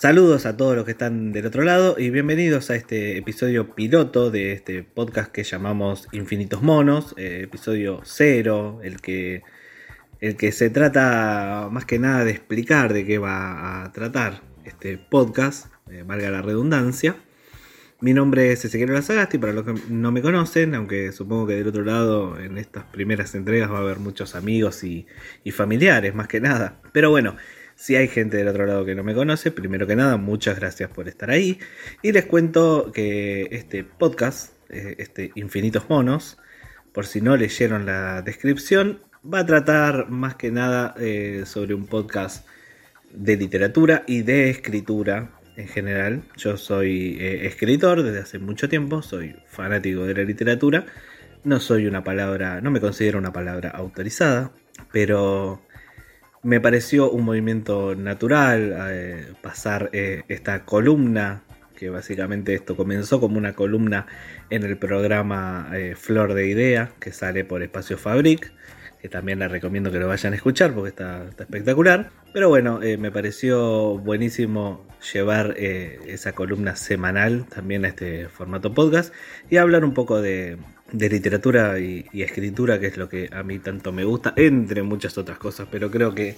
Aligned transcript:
Saludos 0.00 0.46
a 0.46 0.56
todos 0.56 0.74
los 0.74 0.86
que 0.86 0.92
están 0.92 1.30
del 1.30 1.44
otro 1.44 1.62
lado 1.62 1.96
y 1.98 2.08
bienvenidos 2.08 2.70
a 2.70 2.74
este 2.74 3.18
episodio 3.18 3.74
piloto 3.74 4.30
de 4.30 4.52
este 4.52 4.82
podcast 4.82 5.30
que 5.30 5.44
llamamos 5.44 6.08
Infinitos 6.12 6.62
Monos, 6.62 7.14
eh, 7.18 7.42
episodio 7.44 8.00
cero, 8.04 8.80
el 8.82 9.02
que, 9.02 9.42
el 10.20 10.38
que 10.38 10.52
se 10.52 10.70
trata 10.70 11.68
más 11.70 11.84
que 11.84 11.98
nada 11.98 12.24
de 12.24 12.30
explicar 12.30 12.94
de 12.94 13.04
qué 13.04 13.18
va 13.18 13.84
a 13.84 13.92
tratar 13.92 14.40
este 14.64 14.96
podcast, 14.96 15.66
eh, 15.90 16.02
valga 16.06 16.30
la 16.30 16.40
redundancia. 16.40 17.16
Mi 18.02 18.14
nombre 18.14 18.50
es 18.50 18.64
Ezequiel 18.64 18.94
Lazagasti, 18.94 19.36
para 19.36 19.52
los 19.52 19.66
que 19.66 19.74
no 19.90 20.10
me 20.10 20.22
conocen, 20.22 20.74
aunque 20.74 21.12
supongo 21.12 21.48
que 21.48 21.56
del 21.56 21.68
otro 21.68 21.84
lado 21.84 22.40
en 22.40 22.56
estas 22.56 22.84
primeras 22.84 23.34
entregas 23.34 23.70
va 23.70 23.76
a 23.76 23.80
haber 23.82 23.98
muchos 23.98 24.34
amigos 24.34 24.84
y, 24.84 25.06
familiares, 25.52 26.14
más 26.14 26.26
que 26.26 26.40
nada. 26.40 26.80
Pero 26.92 27.10
bueno, 27.10 27.36
si 27.74 27.96
hay 27.96 28.08
gente 28.08 28.38
del 28.38 28.48
otro 28.48 28.64
lado 28.64 28.86
que 28.86 28.94
no 28.94 29.04
me 29.04 29.14
conoce, 29.14 29.50
primero 29.50 29.86
que 29.86 29.96
nada, 29.96 30.16
muchas 30.16 30.58
gracias 30.58 30.88
por 30.88 31.08
estar 31.08 31.30
ahí. 31.30 31.58
Y 32.00 32.12
les 32.12 32.24
cuento 32.24 32.90
que 32.90 33.48
este 33.50 33.84
podcast, 33.84 34.54
eh, 34.70 34.94
este 34.96 35.32
Infinitos 35.34 35.90
Monos, 35.90 36.38
por 36.92 37.04
si 37.04 37.20
no 37.20 37.36
leyeron 37.36 37.84
la 37.84 38.22
descripción, 38.22 39.00
va 39.22 39.40
a 39.40 39.46
tratar 39.46 40.08
más 40.08 40.36
que 40.36 40.50
nada 40.50 40.94
eh, 40.98 41.42
sobre 41.44 41.74
un 41.74 41.86
podcast 41.86 42.46
de 43.12 43.36
literatura 43.36 44.04
y 44.06 44.22
de 44.22 44.48
escritura 44.48 45.32
en 45.60 45.68
general. 45.68 46.22
Yo 46.36 46.56
soy 46.56 47.16
eh, 47.20 47.46
escritor 47.46 48.02
desde 48.02 48.20
hace 48.20 48.38
mucho 48.38 48.68
tiempo, 48.68 49.02
soy 49.02 49.36
fanático 49.46 50.06
de 50.06 50.14
la 50.14 50.22
literatura. 50.22 50.86
No 51.44 51.60
soy 51.60 51.86
una 51.86 52.04
palabra, 52.04 52.60
no 52.60 52.70
me 52.70 52.80
considero 52.80 53.18
una 53.18 53.32
palabra 53.32 53.70
autorizada, 53.70 54.52
pero 54.92 55.62
me 56.42 56.60
pareció 56.60 57.10
un 57.10 57.24
movimiento 57.24 57.94
natural 57.94 58.76
eh, 58.90 59.32
pasar 59.42 59.90
eh, 59.92 60.22
esta 60.28 60.64
columna, 60.64 61.44
que 61.76 61.88
básicamente 61.88 62.54
esto 62.54 62.76
comenzó 62.76 63.20
como 63.20 63.38
una 63.38 63.54
columna 63.54 64.06
en 64.50 64.64
el 64.64 64.76
programa 64.76 65.70
Flor 65.96 66.34
de 66.34 66.46
Idea, 66.46 66.90
que 67.00 67.10
sale 67.10 67.42
por 67.46 67.62
Espacio 67.62 67.96
Fabric, 67.96 68.52
que 69.00 69.08
también 69.08 69.38
la 69.38 69.48
recomiendo 69.48 69.90
que 69.90 69.98
lo 69.98 70.08
vayan 70.08 70.32
a 70.32 70.36
escuchar 70.36 70.72
porque 70.72 70.90
está, 70.90 71.26
espectacular. 71.38 72.10
Pero 72.32 72.48
bueno, 72.48 72.80
me 72.98 73.10
pareció 73.10 73.98
buenísimo 73.98 74.86
llevar 75.12 75.56
esa 75.58 76.32
columna 76.32 76.76
semanal 76.76 77.46
también 77.46 77.84
a 77.84 77.88
este 77.88 78.28
formato 78.28 78.72
podcast 78.72 79.12
y 79.48 79.56
hablar 79.56 79.84
un 79.84 79.94
poco 79.94 80.20
de 80.20 80.58
literatura 80.92 81.80
y, 81.80 82.06
escritura, 82.12 82.78
que 82.78 82.86
es 82.86 82.96
lo 82.96 83.08
que 83.08 83.30
a 83.32 83.42
mí 83.42 83.58
tanto 83.58 83.92
me 83.92 84.04
gusta, 84.04 84.32
entre 84.36 84.82
muchas 84.82 85.18
otras 85.18 85.38
cosas, 85.38 85.68
pero 85.70 85.90
creo 85.90 86.14
que 86.14 86.36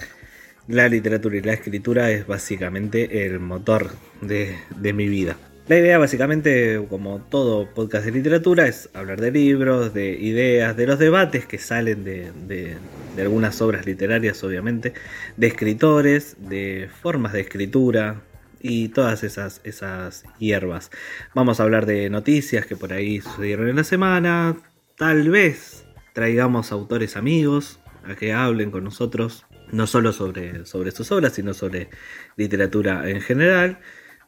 la 0.68 0.88
literatura 0.88 1.36
y 1.36 1.42
la 1.42 1.52
escritura 1.52 2.10
es 2.10 2.26
básicamente 2.26 3.26
el 3.26 3.40
motor 3.40 3.90
de, 4.20 4.56
mi 4.92 5.08
vida. 5.08 5.36
La 5.68 5.78
idea 5.78 5.96
básicamente, 5.96 6.84
como 6.90 7.20
todo 7.20 7.72
podcast 7.72 8.04
de 8.04 8.10
literatura, 8.10 8.66
es 8.66 8.90
hablar 8.94 9.20
de 9.20 9.30
libros, 9.30 9.94
de 9.94 10.10
ideas, 10.10 10.76
de 10.76 10.88
los 10.88 10.98
debates 10.98 11.46
que 11.46 11.58
salen 11.58 12.02
de, 12.02 12.76
algunas 13.16 13.62
obras 13.62 13.86
literarias, 13.86 14.42
obviamente, 14.42 14.92
de 15.36 15.46
escritores, 15.46 16.36
de 16.40 16.90
formas 17.00 17.32
de 17.32 17.40
escritura, 17.42 18.22
y 18.60 18.88
todas 18.88 19.24
esas, 19.24 19.60
esas 19.64 20.24
hierbas. 20.38 20.90
Vamos 21.34 21.60
a 21.60 21.64
hablar 21.64 21.86
de 21.86 22.10
noticias 22.10 22.66
que 22.66 22.76
por 22.76 22.92
ahí 22.92 23.20
sucedieron 23.20 23.68
en 23.68 23.76
la 23.76 23.84
semana. 23.84 24.56
Tal 24.96 25.30
vez 25.30 25.84
traigamos 26.12 26.72
autores 26.72 27.16
amigos 27.16 27.80
a 28.04 28.14
que 28.14 28.32
hablen 28.32 28.70
con 28.70 28.84
nosotros, 28.84 29.46
no 29.72 29.86
solo 29.86 30.12
sobre, 30.12 30.64
sobre 30.64 30.92
sus 30.92 31.10
obras, 31.12 31.34
sino 31.34 31.54
sobre 31.54 31.88
literatura 32.36 33.08
en 33.08 33.20
general. 33.20 33.78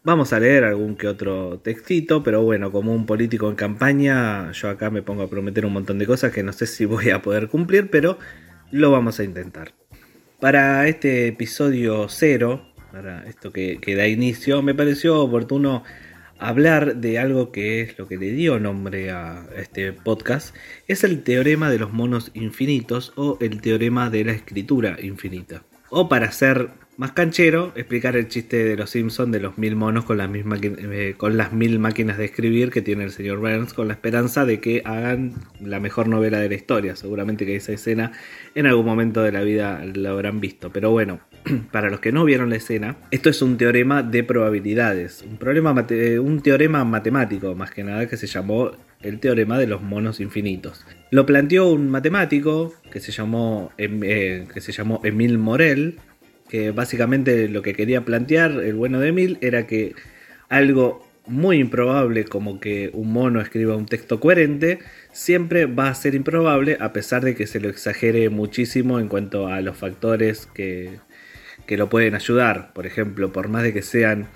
Vamos 0.07 0.35
a 0.35 0.39
leer 0.39 0.65
algún 0.65 0.97
que 0.97 1.09
otro 1.09 1.61
textito, 1.61 2.23
pero 2.23 2.43
bueno, 2.43 2.71
como 2.71 2.95
un 2.95 3.07
político 3.07 3.49
en 3.49 3.57
campaña, 3.57 4.53
yo 4.53 4.69
acá 4.69 4.91
me 4.91 5.01
pongo 5.01 5.23
a 5.23 5.31
prometer 5.31 5.65
un 5.65 5.73
montón 5.73 5.99
de 5.99 6.07
cosas 6.07 6.31
que 6.31 6.43
no 6.43 6.53
sé 6.53 6.67
si 6.67 6.85
voy 6.85 7.09
a 7.09 7.23
poder 7.23 7.49
cumplir, 7.49 7.89
pero 7.89 8.19
lo 8.71 8.91
vamos 8.91 9.19
a 9.19 9.25
intentar. 9.25 9.73
Para 10.41 10.87
este 10.89 11.29
episodio 11.29 12.11
cero, 12.11 12.71
para 12.93 13.27
esto 13.27 13.51
que, 13.51 13.81
da 13.97 14.07
inicio, 14.07 14.61
me 14.61 14.75
pareció 14.75 15.23
oportuno 15.23 15.85
hablar 16.39 16.97
de 16.97 17.19
algo 17.19 17.51
que 17.51 17.81
es 17.81 17.99
lo 17.99 18.07
que 18.07 18.19
le 18.19 18.33
dio 18.33 18.61
nombre 18.61 19.11
a 19.11 19.47
este 19.57 19.95
podcast, 19.95 20.55
es 20.87 21.03
el 21.03 21.23
teorema 21.23 21.71
de 21.71 21.79
los 21.79 21.95
monos 21.95 22.31
infinitos 22.35 23.15
o 23.17 23.39
el 23.41 23.63
teorema 23.63 24.11
de 24.11 24.27
la 24.27 24.33
escritura 24.33 24.99
infinita. 25.01 25.63
O 25.89 26.11
para 26.11 26.31
ser 26.31 26.69
más 26.97 27.13
canchero, 27.13 27.73
explicar 27.75 28.17
el 28.17 28.29
chiste 28.29 28.65
de 28.65 28.77
los 28.77 28.91
Simpsons 28.91 29.33
de 29.33 29.41
los 29.41 29.59
mil 29.59 29.77
monos 29.77 30.05
con 30.05 30.19
las, 30.19 30.31
eh, 30.33 31.15
con 31.17 31.37
las 31.37 31.53
mil 31.53 31.79
máquinas 31.79 32.19
de 32.19 32.25
escribir 32.25 32.71
que 32.71 32.83
tiene 32.83 33.05
el 33.05 33.11
señor 33.11 33.39
Burns, 33.39 33.75
con 33.75 33.89
la 33.89 33.95
esperanza 33.95 34.45
de 34.45 34.61
que 34.61 34.83
hagan 34.85 35.35
la 35.61 35.81
mejor 35.81 36.09
novela 36.09 36.39
de 36.39 36.49
la 36.49 36.55
historia. 36.55 36.97
Seguramente 36.97 37.47
que 37.47 37.57
esa 37.57 37.73
escena 37.73 38.13
en 38.55 38.67
algún 38.67 38.87
momento 38.87 39.23
de 39.23 39.33
la 39.33 39.43
vida 39.43 39.85
la 39.95 40.11
habrán 40.11 40.41
visto. 40.41 40.71
Pero 40.71 40.91
bueno, 40.91 41.21
para 41.73 41.91
los 41.91 42.01
que 42.01 42.13
no 42.13 42.25
vieron 42.25 42.51
la 42.51 42.57
escena, 42.57 42.97
esto 43.11 43.31
es 43.31 43.43
un 43.43 43.57
teorema 43.57 44.03
de 44.03 44.23
probabilidades, 44.23 45.23
un, 45.23 45.37
problema 45.37 45.73
un 45.73 46.41
teorema 46.43 46.85
matemático 46.85 47.55
más 47.55 47.71
que 47.71 47.85
nada 47.85 48.09
que 48.09 48.17
se 48.17 48.27
llamó 48.27 48.73
el 49.05 49.21
teorema 49.21 49.59
de 49.59 49.67
los 49.67 49.83
monos 49.83 50.21
infinitos. 50.21 50.85
Lo 51.11 51.27
planteó 51.27 51.69
un 51.69 51.91
matemático 51.91 52.75
que 52.91 53.01
se 53.01 53.13
llamó, 53.13 53.71
em, 53.77 54.01
eh, 54.03 54.47
que 54.53 54.61
se 54.61 54.73
llamó 54.73 55.01
Emil 55.05 55.39
Morel 55.39 55.99
que 56.55 56.71
básicamente 56.71 57.49
lo 57.49 57.63
que 57.63 57.75
quería 57.75 58.05
plantear 58.05 58.53
el 58.53 58.77
bueno 58.77 59.01
de 59.01 59.09
Emil 59.09 59.39
era 59.41 59.67
que 59.67 59.97
algo 60.49 61.05
muy 61.27 61.59
improbable 61.59 62.27
como 62.27 62.61
que 62.61 62.91
un 62.93 63.13
mono 63.13 63.41
escriba 63.41 63.75
un 63.75 63.87
texto 63.87 64.21
coherente 64.21 64.79
siempre 65.11 65.67
va 65.67 65.89
a 65.89 65.95
ser 65.97 66.15
improbable 66.15 66.77
a 66.79 66.93
pesar 66.93 67.25
de 67.25 67.35
que 67.35 67.49
se 67.49 67.59
lo 67.59 67.69
exagere 67.69 68.31
muchísimo 68.31 69.01
en 69.01 69.09
cuanto 69.09 69.49
a 69.49 69.61
los 69.63 69.77
factores 69.77 70.47
que, 70.47 71.01
que 71.67 71.77
lo 71.77 71.89
pueden 71.89 72.15
ayudar. 72.15 72.73
Por 72.73 72.87
ejemplo, 72.87 73.33
por 73.33 73.49
más 73.49 73.65
de 73.65 73.73
que 73.73 73.83
sean 73.83 74.29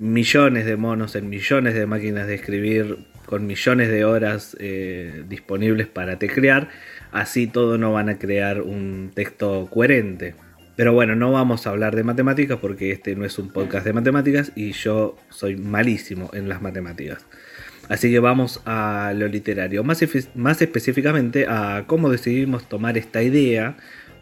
millones 0.00 0.66
de 0.66 0.76
monos 0.76 1.14
en 1.14 1.28
millones 1.28 1.74
de 1.74 1.86
máquinas 1.86 2.26
de 2.26 2.34
escribir 2.34 3.06
con 3.24 3.46
millones 3.46 3.88
de 3.88 4.04
horas 4.04 4.56
eh, 4.58 5.22
disponibles 5.28 5.86
para 5.86 6.18
teclear, 6.18 6.70
así 7.12 7.46
todo 7.46 7.78
no 7.78 7.92
van 7.92 8.08
a 8.08 8.18
crear 8.18 8.62
un 8.62 9.12
texto 9.14 9.68
coherente. 9.70 10.34
Pero 10.74 10.94
bueno, 10.94 11.14
no 11.14 11.32
vamos 11.32 11.66
a 11.66 11.70
hablar 11.70 11.94
de 11.94 12.02
matemáticas 12.02 12.58
porque 12.58 12.92
este 12.92 13.14
no 13.14 13.24
es 13.24 13.38
un 13.38 13.50
podcast 13.50 13.84
de 13.84 13.92
matemáticas 13.92 14.52
y 14.54 14.72
yo 14.72 15.16
soy 15.28 15.56
malísimo 15.56 16.30
en 16.32 16.48
las 16.48 16.62
matemáticas. 16.62 17.26
Así 17.88 18.10
que 18.10 18.20
vamos 18.20 18.62
a 18.64 19.12
lo 19.14 19.28
literario, 19.28 19.84
más, 19.84 20.02
más 20.34 20.62
específicamente 20.62 21.46
a 21.46 21.84
cómo 21.86 22.08
decidimos 22.08 22.68
tomar 22.68 22.96
esta 22.96 23.22
idea 23.22 23.76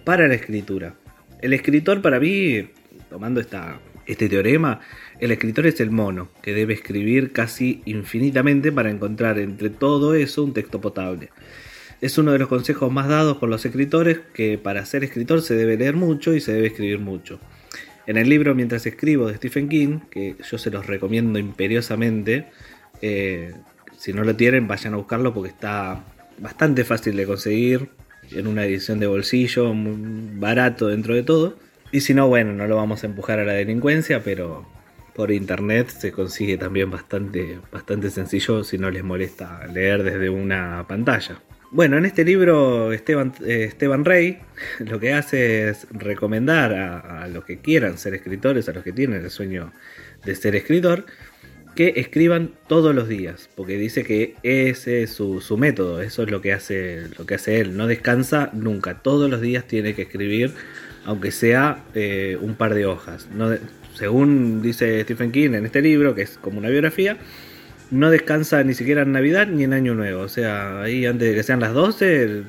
para 0.04 0.26
la 0.26 0.34
escritura. 0.34 0.94
El 1.40 1.52
escritor 1.52 2.02
para 2.02 2.18
mí, 2.18 2.70
tomando 3.08 3.40
esta, 3.40 3.78
este 4.06 4.28
teorema, 4.28 4.80
el 5.20 5.30
escritor 5.30 5.66
es 5.66 5.80
el 5.80 5.90
mono, 5.90 6.30
que 6.42 6.52
debe 6.52 6.74
escribir 6.74 7.32
casi 7.32 7.82
infinitamente 7.84 8.72
para 8.72 8.90
encontrar 8.90 9.38
entre 9.38 9.70
todo 9.70 10.14
eso 10.14 10.42
un 10.42 10.52
texto 10.52 10.80
potable. 10.80 11.30
Es 12.00 12.16
uno 12.16 12.32
de 12.32 12.38
los 12.38 12.48
consejos 12.48 12.90
más 12.90 13.08
dados 13.08 13.36
por 13.36 13.48
los 13.48 13.64
escritores 13.64 14.20
que 14.32 14.56
para 14.56 14.84
ser 14.86 15.04
escritor 15.04 15.42
se 15.42 15.54
debe 15.54 15.76
leer 15.76 15.96
mucho 15.96 16.34
y 16.34 16.40
se 16.40 16.52
debe 16.52 16.68
escribir 16.68 16.98
mucho. 16.98 17.38
En 18.06 18.16
el 18.16 18.28
libro 18.28 18.54
Mientras 18.54 18.86
escribo 18.86 19.28
de 19.28 19.36
Stephen 19.36 19.68
King, 19.68 20.00
que 20.10 20.36
yo 20.50 20.58
se 20.58 20.70
los 20.70 20.86
recomiendo 20.86 21.38
imperiosamente, 21.38 22.46
eh, 23.02 23.54
si 23.98 24.12
no 24.12 24.24
lo 24.24 24.34
tienen 24.34 24.66
vayan 24.66 24.94
a 24.94 24.96
buscarlo 24.96 25.34
porque 25.34 25.50
está 25.50 26.02
bastante 26.38 26.84
fácil 26.84 27.16
de 27.16 27.26
conseguir, 27.26 27.90
en 28.32 28.46
una 28.46 28.64
edición 28.64 28.98
de 28.98 29.06
bolsillo, 29.06 29.74
muy 29.74 30.38
barato 30.38 30.88
dentro 30.88 31.14
de 31.14 31.22
todo. 31.22 31.56
Y 31.92 32.00
si 32.00 32.14
no, 32.14 32.28
bueno, 32.28 32.52
no 32.52 32.66
lo 32.66 32.76
vamos 32.76 33.02
a 33.02 33.06
empujar 33.06 33.40
a 33.40 33.44
la 33.44 33.52
delincuencia, 33.52 34.22
pero 34.22 34.66
por 35.14 35.30
internet 35.32 35.88
se 35.88 36.12
consigue 36.12 36.56
también 36.56 36.90
bastante, 36.90 37.58
bastante 37.72 38.10
sencillo 38.10 38.64
si 38.64 38.78
no 38.78 38.90
les 38.90 39.04
molesta 39.04 39.66
leer 39.66 40.02
desde 40.02 40.30
una 40.30 40.86
pantalla. 40.88 41.40
Bueno, 41.72 41.98
en 41.98 42.04
este 42.04 42.24
libro 42.24 42.92
Esteban, 42.92 43.32
eh, 43.46 43.62
Esteban 43.68 44.04
Rey 44.04 44.38
lo 44.80 44.98
que 44.98 45.12
hace 45.12 45.68
es 45.68 45.86
recomendar 45.92 46.74
a, 46.74 47.28
los 47.28 47.44
que 47.44 47.58
quieran 47.58 47.96
ser 47.96 48.12
escritores, 48.14 48.68
a 48.68 48.72
los 48.72 48.82
que 48.82 48.92
tienen 48.92 49.22
el 49.22 49.30
sueño 49.30 49.72
de 50.24 50.34
ser 50.34 50.56
escritor, 50.56 51.06
que 51.76 51.92
escriban 51.96 52.50
todos 52.66 52.92
los 52.92 53.06
días, 53.06 53.48
porque 53.54 53.78
dice 53.78 54.02
que 54.02 54.34
ese 54.42 55.04
es 55.04 55.12
su, 55.12 55.56
método, 55.56 56.02
eso 56.02 56.24
es 56.24 56.30
lo 56.32 56.40
que, 56.40 56.52
hace, 56.52 57.04
lo 57.16 57.24
que 57.24 57.36
hace 57.36 57.60
él, 57.60 57.76
no 57.76 57.86
descansa 57.86 58.50
nunca, 58.52 59.00
todos 59.00 59.30
los 59.30 59.40
días 59.40 59.64
tiene 59.68 59.94
que 59.94 60.02
escribir, 60.02 60.52
aunque 61.04 61.30
sea 61.30 61.84
eh, 61.94 62.36
un 62.40 62.56
par 62.56 62.74
de 62.74 62.86
hojas. 62.86 63.28
según 63.94 64.60
dice 64.60 65.04
Stephen 65.04 65.30
King 65.30 65.54
en 65.54 65.66
este 65.66 65.82
libro, 65.82 66.16
que 66.16 66.22
es 66.22 66.36
como 66.36 66.58
una 66.58 66.68
biografía, 66.68 67.16
no 67.90 68.10
descansa 68.10 68.62
ni 68.64 68.74
siquiera 68.74 69.02
en 69.02 69.12
Navidad 69.12 69.46
ni 69.46 69.64
en 69.64 69.72
Año 69.72 69.94
Nuevo. 69.94 70.22
O 70.22 70.28
sea, 70.28 70.82
ahí 70.82 71.06
antes 71.06 71.28
de 71.28 71.34
que 71.34 71.42
sean 71.42 71.60
las 71.60 71.72
12, 71.72 72.44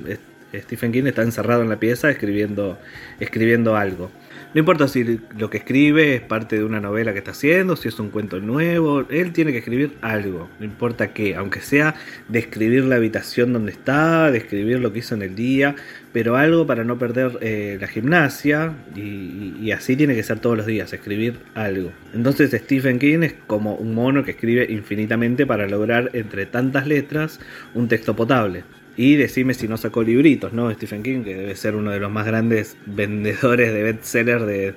Stephen 0.54 0.92
King 0.92 1.06
está 1.06 1.24
encerrado 1.24 1.62
en 1.62 1.70
la 1.70 1.78
pieza 1.78 2.10
escribiendo, 2.10 2.78
escribiendo 3.20 3.76
algo. 3.76 4.12
No 4.53 4.59
importa 4.59 4.89
si 4.89 5.21
lo 5.38 5.50
que 5.50 5.59
escribe 5.59 6.15
es 6.15 6.21
parte 6.21 6.57
de 6.57 6.65
una 6.65 6.81
novela 6.81 7.13
que 7.13 7.19
está 7.19 7.31
haciendo, 7.31 7.77
si 7.77 7.88
es 7.88 7.98
un 8.01 8.09
cuento 8.09 8.42
nuevo, 8.42 9.06
él 9.09 9.31
tiene 9.31 9.53
que 9.53 9.59
escribir 9.59 9.94
algo, 10.01 10.50
no 10.59 10.65
importa 10.65 11.13
qué, 11.13 11.36
aunque 11.38 11.62
sea 11.62 11.95
describir 12.27 12.83
la 12.83 12.98
habitación 12.98 13.53
donde 13.53 13.71
está, 13.71 14.30
describir 14.30 14.80
lo 14.80 14.92
que 14.92 15.00
hizo 15.00 15.15
en 15.15 15.21
el 15.21 15.36
día, 15.36 15.75
pero 16.12 16.36
algo 16.36 16.68
para 16.68 16.83
no 16.83 16.98
perder 16.98 17.38
eh, 17.39 17.77
la 17.80 17.88
gimnasia 17.88 18.74
y, 18.94 19.56
y, 19.62 19.71
así 19.71 19.95
tiene 19.95 20.15
que 20.15 20.24
ser 20.24 20.39
todos 20.39 20.57
los 20.57 20.65
días, 20.65 20.92
escribir 20.92 21.39
algo. 21.56 21.94
Entonces 22.13 22.51
Stephen 22.51 23.00
King 23.00 23.19
es 23.24 23.36
como 23.47 23.75
un 23.75 23.95
mono 23.95 24.25
que 24.25 24.31
escribe 24.31 24.68
infinitamente 24.69 25.45
para 25.45 25.65
lograr 25.65 26.09
entre 26.12 26.45
tantas 26.45 26.88
letras 26.88 27.39
un 27.74 27.88
texto 27.88 28.18
potable. 28.18 28.65
Y 28.98 29.16
decime 29.16 29.54
si 29.54 29.68
no 29.68 29.78
sacó 29.78 30.04
libritos, 30.04 30.54
¿no? 30.54 30.72
Stephen 30.72 31.04
King, 31.04 31.24
que 31.24 31.36
debe 31.36 31.56
ser 31.56 31.76
uno 31.76 31.92
de 31.92 32.00
los 32.00 32.12
más 32.12 32.26
grandes 32.26 32.78
vendedores 32.86 33.74
de 33.74 33.84
bestsellers 33.84 34.46
de, 34.46 34.76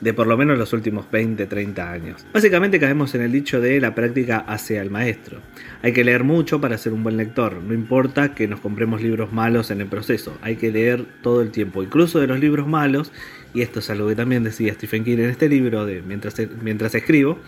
de 0.00 0.12
por 0.12 0.26
lo 0.26 0.36
menos 0.36 0.58
los 0.58 0.72
últimos 0.72 1.10
20, 1.10 1.46
30 1.46 1.90
años. 1.90 2.26
Básicamente 2.32 2.78
caemos 2.78 3.14
en 3.14 3.22
el 3.22 3.32
dicho 3.32 3.60
de 3.60 3.80
la 3.80 3.94
práctica 3.94 4.38
hacia 4.38 4.82
el 4.82 4.90
maestro. 4.90 5.38
Hay 5.82 5.92
que 5.92 6.04
leer 6.04 6.24
mucho 6.24 6.60
para 6.60 6.76
ser 6.78 6.92
un 6.92 7.02
buen 7.02 7.16
lector, 7.16 7.62
no 7.62 7.72
importa 7.72 8.34
que 8.34 8.46
nos 8.46 8.60
compremos 8.60 9.02
libros 9.02 9.32
malos 9.32 9.70
en 9.70 9.80
el 9.80 9.86
proceso, 9.86 10.36
hay 10.42 10.56
que 10.56 10.70
leer 10.70 11.06
todo 11.22 11.42
el 11.42 11.50
tiempo, 11.50 11.82
incluso 11.82 12.20
de 12.20 12.26
los 12.26 12.38
libros 12.38 12.66
malos, 12.66 13.12
y 13.54 13.62
esto 13.62 13.78
es 13.78 13.88
algo 13.88 14.08
que 14.08 14.16
también 14.16 14.44
decía 14.44 14.74
Stephen 14.74 15.04
King 15.04 15.18
en 15.18 15.30
este 15.30 15.48
libro 15.48 15.86
de 15.86 16.02
Mientras, 16.02 16.34
mientras 16.62 16.94
escribo, 16.94 17.38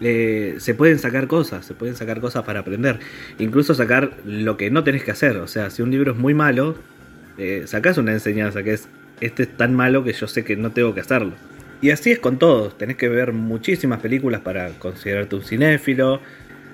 eh, 0.00 0.56
se 0.58 0.74
pueden 0.74 0.98
sacar 0.98 1.26
cosas, 1.26 1.66
se 1.66 1.74
pueden 1.74 1.94
sacar 1.94 2.20
cosas 2.20 2.44
para 2.44 2.60
aprender. 2.60 2.98
Incluso 3.38 3.74
sacar 3.74 4.16
lo 4.24 4.56
que 4.56 4.70
no 4.70 4.84
tenés 4.84 5.04
que 5.04 5.10
hacer. 5.10 5.36
O 5.36 5.46
sea, 5.46 5.70
si 5.70 5.82
un 5.82 5.90
libro 5.90 6.12
es 6.12 6.18
muy 6.18 6.34
malo, 6.34 6.76
eh, 7.38 7.64
sacás 7.66 7.98
una 7.98 8.12
enseñanza 8.12 8.62
que 8.62 8.72
es, 8.72 8.88
este 9.20 9.42
es 9.42 9.56
tan 9.56 9.74
malo 9.74 10.02
que 10.04 10.12
yo 10.12 10.26
sé 10.26 10.44
que 10.44 10.56
no 10.56 10.72
tengo 10.72 10.94
que 10.94 11.00
hacerlo. 11.00 11.32
Y 11.82 11.90
así 11.90 12.10
es 12.10 12.18
con 12.18 12.38
todos. 12.38 12.76
Tenés 12.76 12.96
que 12.96 13.08
ver 13.08 13.32
muchísimas 13.32 14.00
películas 14.00 14.40
para 14.40 14.70
considerarte 14.78 15.36
un 15.36 15.42
cinéfilo. 15.42 16.20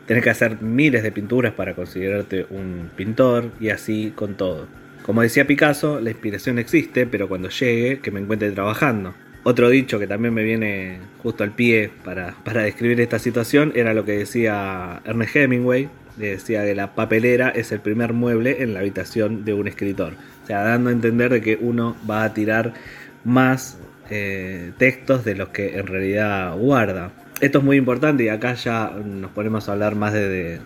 Tenés 0.06 0.22
que 0.22 0.30
hacer 0.30 0.62
miles 0.62 1.02
de 1.02 1.12
pinturas 1.12 1.52
para 1.52 1.74
considerarte 1.74 2.46
un 2.50 2.90
pintor. 2.96 3.50
Y 3.60 3.70
así 3.70 4.12
con 4.14 4.34
todo. 4.36 4.66
Como 5.02 5.22
decía 5.22 5.46
Picasso, 5.46 6.00
la 6.00 6.10
inspiración 6.10 6.58
existe, 6.58 7.06
pero 7.06 7.28
cuando 7.28 7.48
llegue, 7.48 8.00
que 8.00 8.10
me 8.10 8.18
encuentre 8.18 8.50
trabajando. 8.50 9.14
Otro 9.48 9.68
dicho 9.68 10.00
que 10.00 10.08
también 10.08 10.34
me 10.34 10.42
viene 10.42 10.98
justo 11.22 11.44
al 11.44 11.52
pie 11.52 11.88
para, 12.02 12.34
describir 12.64 13.00
esta 13.00 13.20
situación 13.20 13.70
era 13.76 13.94
lo 13.94 14.04
que 14.04 14.18
decía 14.18 15.00
Ernest 15.04 15.36
Hemingway, 15.36 15.88
decía 16.16 16.64
que 16.64 16.74
la 16.74 16.96
papelera 16.96 17.50
es 17.50 17.70
el 17.70 17.78
primer 17.78 18.12
mueble 18.12 18.64
en 18.64 18.74
la 18.74 18.80
habitación 18.80 19.44
de 19.44 19.54
un 19.54 19.68
escritor. 19.68 20.14
O 20.42 20.46
sea, 20.48 20.64
dando 20.64 20.90
a 20.90 20.92
entender 20.92 21.30
de 21.30 21.40
que 21.42 21.56
uno 21.60 21.96
va 22.10 22.24
a 22.24 22.34
tirar 22.34 22.74
más 23.22 23.78
eh, 24.10 24.72
textos 24.78 25.24
de 25.24 25.36
los 25.36 25.50
que 25.50 25.78
en 25.78 25.86
realidad 25.86 26.56
guarda. 26.56 27.12
Esto 27.40 27.58
es 27.58 27.64
muy 27.64 27.76
importante 27.76 28.24
y 28.24 28.28
acá 28.30 28.54
ya 28.54 28.90
nos 29.04 29.30
ponemos 29.30 29.68
a 29.68 29.74
hablar 29.74 29.94
más 29.94 30.12
desde 30.12 30.60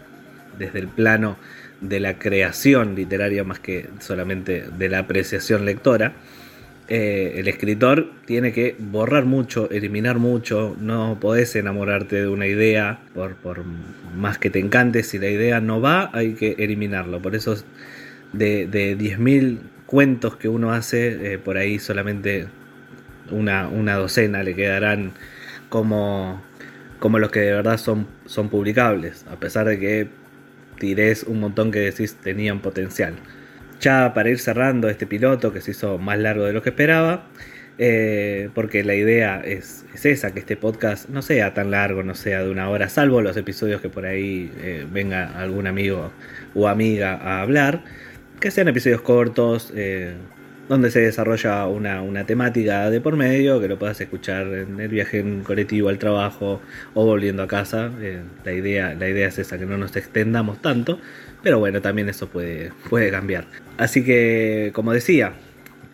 el 0.58 0.88
plano 0.88 1.36
de 1.82 2.00
la 2.00 2.18
creación 2.18 2.94
literaria 2.94 3.44
más 3.44 3.60
que 3.60 3.90
solamente 3.98 4.64
de 4.78 4.88
la 4.88 5.00
apreciación 5.00 5.66
lectora. 5.66 6.14
Eh, 6.92 7.38
el 7.38 7.46
escritor 7.46 8.10
tiene 8.26 8.52
que 8.52 8.74
borrar 8.76 9.24
mucho, 9.24 9.70
eliminar 9.70 10.18
mucho, 10.18 10.76
no 10.80 11.18
podés 11.20 11.54
enamorarte 11.54 12.16
de 12.16 12.26
una 12.26 12.48
idea 12.48 12.98
por, 13.14 13.36
más 14.16 14.38
que 14.38 14.50
te 14.50 14.58
encante, 14.58 15.04
si 15.04 15.20
la 15.20 15.30
idea 15.30 15.60
no 15.60 15.80
va 15.80 16.10
hay 16.12 16.32
que 16.32 16.56
eliminarlo, 16.58 17.22
por 17.22 17.36
eso 17.36 17.54
de, 18.32 18.66
de 18.66 18.98
10.000 18.98 19.60
cuentos 19.86 20.34
que 20.34 20.48
uno 20.48 20.72
hace, 20.72 21.34
eh, 21.34 21.38
por 21.38 21.58
ahí 21.58 21.78
solamente 21.78 22.48
una, 23.30 23.68
una, 23.68 23.94
docena 23.94 24.42
le 24.42 24.56
quedarán 24.56 25.12
como, 25.68 26.42
como 26.98 27.20
los 27.20 27.30
que 27.30 27.38
de 27.38 27.52
verdad 27.52 27.78
son, 27.78 28.08
son 28.26 28.48
publicables, 28.48 29.24
a 29.30 29.36
pesar 29.36 29.68
de 29.68 29.78
que 29.78 30.08
tires 30.80 31.22
un 31.22 31.38
montón 31.38 31.70
que 31.70 31.78
decís 31.78 32.16
tenían 32.16 32.58
potencial 32.58 33.14
ya 33.80 34.14
para 34.14 34.30
ir 34.30 34.38
cerrando 34.38 34.88
este 34.88 35.06
piloto 35.06 35.52
que 35.52 35.60
se 35.60 35.72
hizo 35.72 35.98
más 35.98 36.18
largo 36.18 36.44
de 36.44 36.52
lo 36.52 36.62
que 36.62 36.70
esperaba, 36.70 37.26
eh, 37.78 38.50
porque 38.54 38.84
la 38.84 38.94
idea 38.94 39.40
es, 39.44 39.86
esa, 40.04 40.32
que 40.32 40.40
este 40.40 40.56
podcast 40.56 41.08
no 41.08 41.22
sea 41.22 41.54
tan 41.54 41.70
largo, 41.70 42.02
no 42.02 42.14
sea 42.14 42.42
de 42.42 42.50
una 42.50 42.68
hora, 42.68 42.88
salvo 42.88 43.22
los 43.22 43.36
episodios 43.36 43.80
que 43.80 43.88
por 43.88 44.06
ahí 44.06 44.52
eh, 44.58 44.86
venga 44.90 45.38
algún 45.40 45.66
amigo 45.66 46.12
o 46.54 46.68
amiga 46.68 47.14
a 47.14 47.40
hablar, 47.40 47.82
que 48.38 48.50
sean 48.50 48.68
episodios 48.68 49.00
cortos, 49.00 49.72
eh, 49.74 50.14
donde 50.70 50.92
se 50.92 51.00
desarrolla 51.00 51.66
una, 51.66 52.24
temática 52.26 52.90
de 52.90 53.00
por 53.00 53.16
medio, 53.16 53.60
que 53.60 53.66
lo 53.66 53.76
puedas 53.76 54.00
escuchar 54.00 54.46
en 54.46 54.78
el 54.78 54.86
viaje 54.86 55.18
en 55.18 55.42
colectivo 55.42 55.88
al 55.88 55.98
trabajo 55.98 56.60
o 56.94 57.04
volviendo 57.04 57.42
a 57.42 57.48
casa. 57.48 57.90
la, 58.44 58.52
idea, 58.52 58.94
la 58.94 59.08
idea 59.08 59.26
es 59.26 59.40
esa, 59.40 59.58
que 59.58 59.66
no 59.66 59.76
nos 59.76 59.96
extendamos 59.96 60.62
tanto. 60.62 61.00
Pero 61.42 61.58
bueno, 61.58 61.82
también 61.82 62.08
eso 62.08 62.28
puede, 62.28 62.70
puede 62.88 63.10
cambiar. 63.10 63.46
Así 63.78 64.04
que, 64.04 64.70
como 64.72 64.92
decía, 64.92 65.32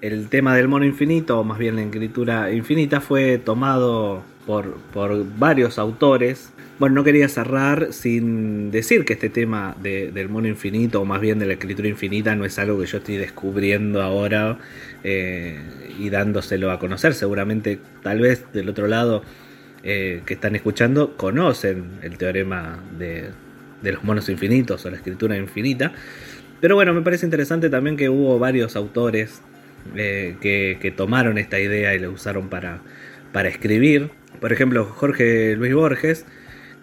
el 0.02 0.28
tema 0.28 0.54
del 0.54 0.68
mono 0.68 0.84
infinito, 0.84 1.40
o 1.40 1.44
más 1.44 1.56
bien 1.56 1.76
la 1.76 1.82
escritura 1.82 2.52
infinita, 2.52 3.00
fue 3.00 3.38
tomado 3.38 4.24
por, 4.46 4.74
por 4.92 5.24
varios 5.38 5.78
autores. 5.78 6.52
Bueno, 6.78 6.96
no 6.96 7.04
quería 7.04 7.28
cerrar 7.28 7.92
sin 7.92 8.70
decir 8.70 9.04
que 9.04 9.14
este 9.14 9.30
tema 9.30 9.74
del 9.80 10.28
mono 10.28 10.46
infinito, 10.46 11.00
o 11.00 11.04
más 11.06 11.20
bien 11.20 11.38
de 11.38 11.46
la 11.46 11.54
escritura 11.54 11.88
infinita, 11.88 12.36
no 12.36 12.44
es 12.44 12.58
algo 12.58 12.78
que 12.78 12.86
yo 12.86 12.98
estoy 12.98 13.16
descubriendo 13.16 14.02
ahora 14.02 14.58
eh, 15.02 15.58
y 15.98 16.10
dándoselo 16.10 16.70
a 16.70 16.78
conocer. 16.78 17.14
Seguramente, 17.14 17.78
tal 18.02 18.20
vez 18.20 18.44
del 18.52 18.68
otro 18.68 18.88
lado 18.88 19.22
eh, 19.82 20.20
que 20.26 20.34
están 20.34 20.54
escuchando, 20.54 21.16
conocen 21.16 21.84
el 22.02 22.18
teorema 22.18 22.78
de, 22.98 23.30
de 23.82 23.92
los 23.92 24.04
monos 24.04 24.28
infinitos 24.28 24.84
o 24.84 24.90
la 24.90 24.96
escritura 24.96 25.36
infinita. 25.36 25.92
Pero 26.60 26.74
bueno, 26.74 26.92
me 26.94 27.02
parece 27.02 27.26
interesante 27.26 27.70
también 27.70 27.96
que 27.96 28.08
hubo 28.08 28.38
varios 28.38 28.76
autores 28.76 29.40
eh, 29.94 30.36
que, 30.40 30.94
tomaron 30.96 31.38
esta 31.38 31.60
idea 31.60 31.94
y 31.94 31.98
la 31.98 32.08
usaron 32.08 32.48
para, 32.48 32.80
para 33.32 33.48
escribir. 33.48 34.10
Por 34.40 34.52
ejemplo, 34.52 34.84
Jorge 34.84 35.56
Luis 35.56 35.74
Borges, 35.74 36.26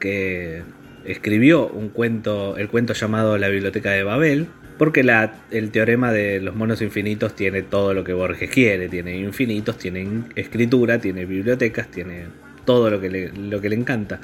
que 0.04 0.64
escribió 1.06 1.68
un 1.68 1.88
cuento, 1.88 2.58
el 2.58 2.68
cuento 2.68 2.94
llamado 2.94 3.38
La 3.38 3.48
Biblioteca 3.48 3.92
de 3.92 4.04
Babel, 4.04 4.48
porque 4.78 5.06
el 5.52 5.72
teorema 5.72 6.12
de 6.12 6.42
los 6.42 6.56
monos 6.56 6.82
infinitos 6.82 7.36
tiene 7.36 7.62
todo 7.62 7.94
lo 7.94 8.04
que 8.04 8.12
Borges 8.12 8.50
quiere, 8.50 8.90
tiene 8.90 9.18
infinitos, 9.18 9.78
tiene 9.78 10.24
escritura, 10.36 11.00
tiene 11.00 11.26
bibliotecas, 11.26 11.90
tiene 11.90 12.26
todo 12.66 12.90
lo 12.90 13.00
que 13.00 13.32
lo 13.34 13.62
que 13.62 13.70
le 13.70 13.76
encanta 13.76 14.20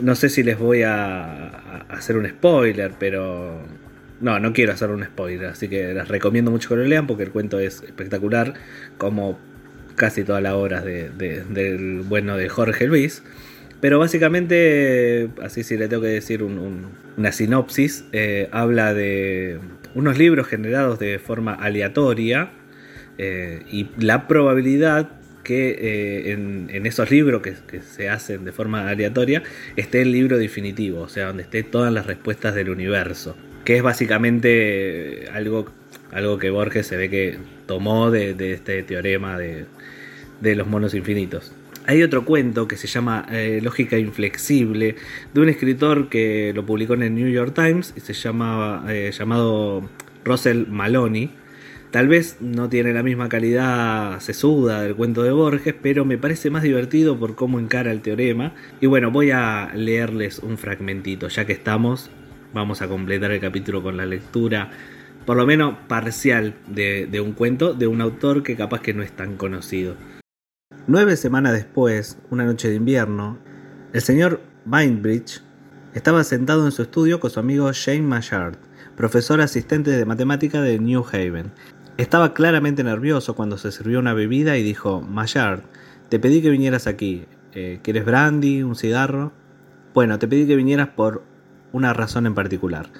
no 0.00 0.14
sé 0.14 0.28
si 0.28 0.42
les 0.42 0.58
voy 0.58 0.82
a, 0.82 1.84
hacer 1.88 2.16
un 2.16 2.28
spoiler, 2.28 2.92
pero 2.98 3.62
no, 4.20 4.38
no 4.40 4.52
quiero 4.52 4.72
hacer 4.72 4.90
un 4.90 5.04
spoiler, 5.04 5.46
así 5.46 5.68
que 5.68 5.94
les 5.94 6.08
recomiendo 6.08 6.50
mucho 6.50 6.70
que 6.70 6.76
lo 6.76 6.84
lean 6.84 7.06
porque 7.06 7.24
el 7.24 7.30
cuento 7.30 7.58
es 7.58 7.82
espectacular, 7.82 8.54
como 8.98 9.38
casi 9.96 10.24
todas 10.24 10.42
las 10.42 10.54
obras 10.54 10.84
del 10.84 12.02
bueno 12.08 12.36
de 12.36 12.48
Jorge 12.48 12.86
Luis. 12.86 13.22
Pero 13.82 13.98
básicamente, 13.98 15.28
así 15.42 15.64
si 15.64 15.76
le 15.76 15.88
tengo 15.88 16.02
que 16.02 16.08
decir 16.08 16.44
una 16.44 17.32
sinopsis, 17.32 18.04
eh, 18.12 18.48
habla 18.52 18.94
de 18.94 19.58
unos 19.96 20.16
libros 20.18 20.46
generados 20.46 21.00
de 21.00 21.18
forma 21.18 21.52
aleatoria 21.52 22.52
eh, 23.18 23.64
y 23.72 23.88
la 23.98 24.28
probabilidad 24.28 25.10
que 25.42 25.70
eh, 25.70 26.30
en, 26.30 26.86
esos 26.86 27.10
libros 27.10 27.42
que, 27.42 27.80
se 27.80 28.08
hacen 28.08 28.44
de 28.44 28.52
forma 28.52 28.88
aleatoria 28.88 29.42
esté 29.74 30.02
el 30.02 30.12
libro 30.12 30.38
definitivo, 30.38 31.00
o 31.00 31.08
sea, 31.08 31.26
donde 31.26 31.42
esté 31.42 31.64
todas 31.64 31.92
las 31.92 32.06
respuestas 32.06 32.54
del 32.54 32.70
universo, 32.70 33.36
que 33.64 33.78
es 33.78 33.82
básicamente 33.82 35.28
algo, 35.32 35.66
algo 36.12 36.38
que 36.38 36.50
Borges 36.50 36.86
se 36.86 36.96
ve 36.96 37.10
que 37.10 37.36
tomó 37.66 38.12
de, 38.12 38.52
este 38.52 38.84
teorema 38.84 39.36
de, 39.36 39.66
los 40.40 40.68
monos 40.68 40.94
infinitos. 40.94 41.52
Hay 41.86 42.02
otro 42.02 42.24
cuento 42.24 42.68
que 42.68 42.76
se 42.76 42.86
llama 42.86 43.26
eh, 43.30 43.60
Lógica 43.62 43.98
Inflexible, 43.98 44.96
de 45.34 45.40
un 45.40 45.48
escritor 45.48 46.08
que 46.08 46.52
lo 46.54 46.64
publicó 46.64 46.94
en 46.94 47.02
el 47.02 47.14
New 47.14 47.28
York 47.28 47.54
Times 47.54 47.92
y 47.96 48.00
se 48.00 48.12
llama, 48.12 48.84
eh, 48.88 49.10
llamado 49.12 49.88
Russell 50.24 50.66
Maloney 50.68 51.30
Tal 51.92 52.08
vez 52.08 52.38
no 52.40 52.70
tiene 52.70 52.94
la 52.94 53.02
misma 53.02 53.28
calidad 53.28 54.18
sesuda 54.20 54.80
del 54.80 54.96
cuento 54.96 55.24
de 55.24 55.30
Borges, 55.30 55.74
pero 55.82 56.06
me 56.06 56.16
parece 56.16 56.48
más 56.48 56.62
divertido 56.62 57.18
por 57.18 57.34
cómo 57.34 57.58
encara 57.58 57.92
el 57.92 58.00
teorema. 58.00 58.54
Y 58.80 58.86
bueno, 58.86 59.10
voy 59.10 59.30
a 59.30 59.70
leerles 59.74 60.38
un 60.38 60.56
fragmentito, 60.56 61.28
ya 61.28 61.44
que 61.44 61.52
estamos, 61.52 62.10
vamos 62.54 62.80
a 62.80 62.88
completar 62.88 63.30
el 63.32 63.40
capítulo 63.40 63.82
con 63.82 63.98
la 63.98 64.06
lectura, 64.06 64.70
por 65.26 65.36
lo 65.36 65.44
menos 65.44 65.76
parcial, 65.86 66.54
de, 66.66 67.06
de 67.10 67.20
un 67.20 67.32
cuento 67.32 67.74
de 67.74 67.86
un 67.86 68.00
autor 68.00 68.42
que 68.42 68.56
capaz 68.56 68.80
que 68.80 68.94
no 68.94 69.02
es 69.02 69.12
tan 69.12 69.36
conocido. 69.36 69.94
Nueve 70.88 71.16
semanas 71.16 71.52
después, 71.52 72.18
una 72.30 72.44
noche 72.44 72.68
de 72.68 72.74
invierno, 72.74 73.38
el 73.92 74.00
señor 74.00 74.40
Bainbridge 74.64 75.40
estaba 75.94 76.24
sentado 76.24 76.66
en 76.66 76.72
su 76.72 76.82
estudio 76.82 77.20
con 77.20 77.30
su 77.30 77.38
amigo 77.38 77.70
Shane 77.72 78.02
Mashard, 78.02 78.56
profesor 78.96 79.40
asistente 79.40 79.92
de 79.92 80.04
matemática 80.04 80.60
de 80.60 80.80
New 80.80 81.04
Haven, 81.06 81.52
Estaba 81.98 82.34
claramente 82.34 82.82
nervioso 82.82 83.36
cuando 83.36 83.58
se 83.58 83.70
sirvió 83.70 84.00
una 84.00 84.12
bebida 84.12 84.58
y 84.58 84.64
dijo, 84.64 85.02
Mayard, 85.02 85.62
te 86.08 86.18
pedí 86.18 86.42
que 86.42 86.50
vinieras 86.50 86.88
aquí. 86.88 87.26
Eh, 87.52 87.78
¿Quieres 87.82 88.04
brandy? 88.04 88.64
¿Un 88.64 88.74
cigarro? 88.74 89.32
Bueno, 89.94 90.18
te 90.18 90.26
pedí 90.26 90.48
que 90.48 90.56
vinieras 90.56 90.88
por 90.88 91.22
una 91.70 91.92
razón 91.92 92.26
en 92.26 92.34
particular. 92.34 92.90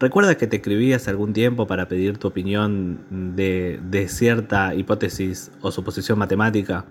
¿Recuerdas 0.00 0.36
que 0.36 0.48
te 0.48 0.56
escribí 0.56 0.92
hace 0.92 1.10
algún 1.10 1.34
tiempo 1.34 1.68
para 1.68 1.86
pedir 1.86 2.18
tu 2.18 2.26
opinión 2.26 2.98
de, 3.36 3.78
de 3.88 4.08
cierta 4.08 4.74
hipótesis 4.74 5.52
o 5.60 5.70
suposición 5.70 6.18
matemática? 6.18 6.84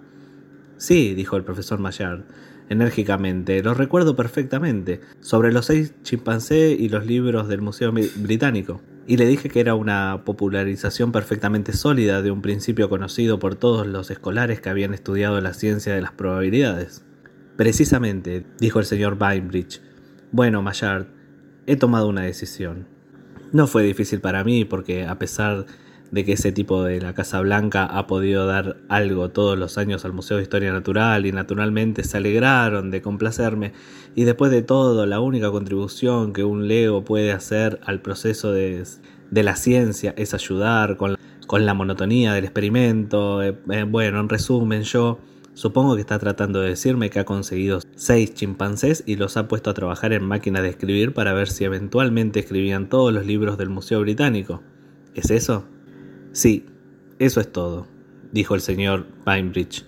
Sí, 0.77 1.13
dijo 1.13 1.37
el 1.37 1.43
profesor 1.43 1.79
Maillard 1.79 2.23
enérgicamente, 2.69 3.63
lo 3.63 3.73
recuerdo 3.73 4.15
perfectamente, 4.15 5.01
sobre 5.21 5.51
los 5.51 5.67
seis 5.67 5.93
chimpancés 6.03 6.79
y 6.79 6.89
los 6.89 7.05
libros 7.05 7.47
del 7.47 7.61
Museo 7.61 7.91
Británico. 7.91 8.81
Y 9.05 9.17
le 9.17 9.25
dije 9.25 9.49
que 9.49 9.61
era 9.61 9.73
una 9.73 10.23
popularización 10.25 11.13
perfectamente 11.13 11.71
sólida 11.71 12.21
de 12.21 12.31
un 12.31 12.41
principio 12.41 12.89
conocido 12.89 13.39
por 13.39 13.55
todos 13.55 13.87
los 13.87 14.11
escolares 14.11 14.59
que 14.59 14.69
habían 14.69 14.93
estudiado 14.93 15.39
la 15.39 15.53
ciencia 15.53 15.95
de 15.95 16.01
las 16.01 16.11
probabilidades. 16.11 17.05
Precisamente, 17.55 18.45
dijo 18.59 18.79
el 18.79 18.85
señor 18.85 19.17
Bainbridge. 19.17 19.81
Bueno, 20.31 20.61
Maillard, 20.61 21.07
he 21.67 21.77
tomado 21.77 22.09
una 22.09 22.23
decisión. 22.23 22.87
No 23.53 23.67
fue 23.67 23.83
difícil 23.83 24.19
para 24.19 24.43
mí 24.43 24.65
porque 24.65 25.05
a 25.05 25.17
pesar 25.17 25.65
de 25.65 25.71
que 26.13 26.33
ese 26.33 26.51
tipo 26.51 26.83
de 26.83 27.01
la 27.01 27.13
Casa 27.13 27.39
Blanca 27.41 27.85
ha 27.85 28.07
podido 28.07 28.47
dar 28.47 28.77
algo 28.89 29.29
todos 29.29 29.57
los 29.57 29.77
años 29.77 30.05
al 30.05 30.13
Museo 30.13 30.37
de 30.37 30.43
Historia 30.43 30.71
Natural 30.71 31.25
y 31.25 31.31
naturalmente 31.31 32.03
se 32.03 32.17
alegraron 32.17 32.91
de 32.91 33.01
complacerme 33.01 33.73
y 34.15 34.23
después 34.23 34.51
de 34.51 34.61
todo 34.61 35.05
la 35.05 35.19
única 35.19 35.51
contribución 35.51 36.33
que 36.33 36.43
un 36.43 36.67
Leo 36.67 37.03
puede 37.03 37.31
hacer 37.31 37.79
al 37.85 38.01
proceso 38.01 38.51
de, 38.51 38.83
la 39.31 39.55
ciencia 39.55 40.13
es 40.17 40.33
ayudar 40.33 40.97
con, 40.97 41.17
con, 41.45 41.65
la 41.65 41.73
monotonía 41.73 42.33
del 42.33 42.45
experimento. 42.45 43.43
Eh, 43.43 43.55
eh, 43.69 43.83
bueno, 43.83 44.19
en 44.19 44.29
resumen 44.29 44.83
yo 44.83 45.19
supongo 45.53 45.95
que 45.95 46.01
está 46.01 46.17
tratando 46.19 46.61
de 46.61 46.69
decirme 46.69 47.09
que 47.09 47.19
ha 47.19 47.25
conseguido 47.25 47.79
seis 47.95 48.33
chimpancés 48.33 49.03
y 49.05 49.17
los 49.17 49.37
ha 49.37 49.47
puesto 49.47 49.69
a 49.69 49.73
trabajar 49.73 50.13
en 50.13 50.23
máquinas 50.23 50.63
de 50.63 50.69
escribir 50.69 51.13
para 51.13 51.33
ver 51.33 51.49
si 51.49 51.65
eventualmente 51.65 52.39
escribían 52.39 52.89
todos 52.89 53.13
los 53.13 53.25
libros 53.25 53.57
del 53.57 53.69
Museo 53.69 54.01
Británico. 54.01 54.63
¿Es 55.13 55.29
eso? 55.31 55.65
Sí, 56.37 56.67
eso 57.17 57.41
es 57.41 57.51
todo, 57.51 57.87
dijo 58.31 58.53
el 58.53 58.61
señor 58.61 59.07
Bainbridge. 59.25 59.83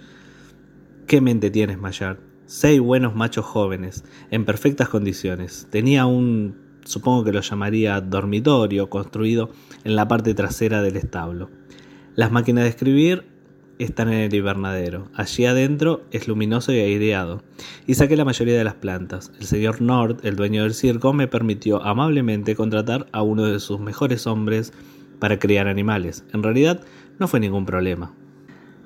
¿Qué 1.05 1.21
mente 1.21 1.51
tienes, 1.51 1.77
Mayard? 1.77 2.17
Seis 2.47 2.79
buenos 2.79 3.13
machos 3.13 3.45
jóvenes, 3.45 4.03
en 4.31 4.45
perfectas 4.45 4.89
condiciones. 4.89 5.67
Tenía 5.69 6.07
un, 6.07 6.57
supongo 6.85 7.23
que 7.23 7.33
lo 7.33 7.41
llamaría 7.41 8.01
dormitorio, 8.01 8.89
construido 8.89 9.51
en 9.83 9.95
la 9.95 10.07
parte 10.07 10.33
trasera 10.33 10.81
del 10.81 10.97
establo. 10.97 11.51
Las 12.15 12.31
máquinas 12.31 12.63
de 12.63 12.71
escribir 12.71 13.25
están 13.77 14.07
en 14.07 14.21
el 14.21 14.33
invernadero. 14.33 15.07
Allí 15.13 15.45
adentro 15.45 16.01
es 16.09 16.27
luminoso 16.27 16.73
y 16.73 16.79
aireado. 16.79 17.43
Y 17.85 17.93
saqué 17.93 18.17
la 18.17 18.25
mayoría 18.25 18.57
de 18.57 18.63
las 18.63 18.73
plantas. 18.73 19.31
El 19.39 19.45
señor 19.45 19.81
Nord, 19.81 20.25
el 20.25 20.35
dueño 20.35 20.63
del 20.63 20.73
circo, 20.73 21.13
me 21.13 21.27
permitió 21.27 21.83
amablemente 21.83 22.55
contratar 22.55 23.05
a 23.11 23.21
uno 23.21 23.45
de 23.45 23.59
sus 23.59 23.79
mejores 23.79 24.25
hombres 24.25 24.73
para 25.19 25.39
criar 25.39 25.67
animales. 25.67 26.23
En 26.33 26.43
realidad, 26.43 26.81
no 27.19 27.27
fue 27.27 27.39
ningún 27.39 27.65
problema. 27.65 28.13